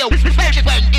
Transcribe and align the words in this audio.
yo, 0.00 0.08
perfect 0.08 0.64
when 0.64 0.89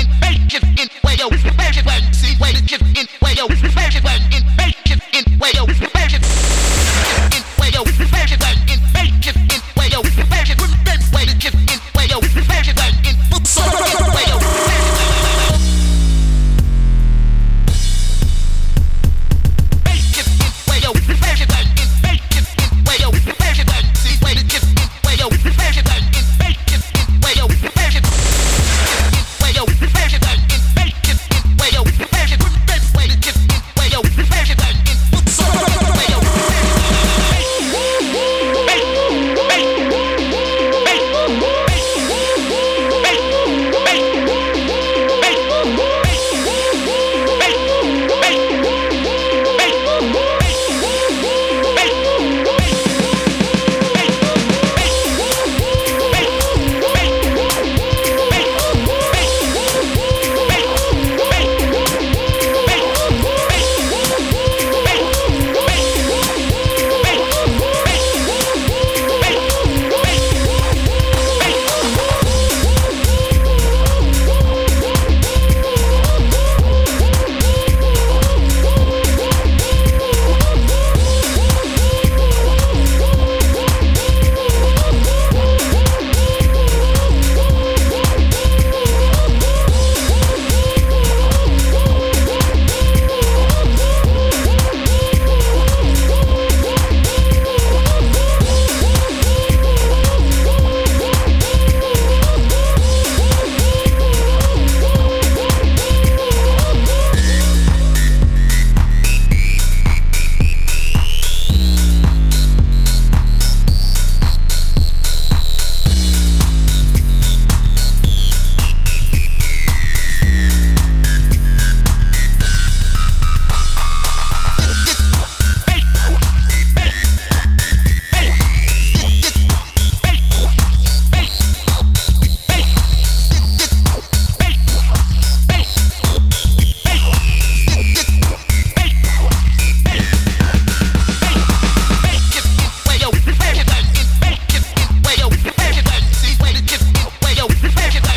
Pick 147.76 147.96
it 147.96 148.08
up. 148.08 148.11